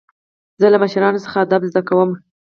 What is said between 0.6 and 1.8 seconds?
زه له مشرانو څخه ادب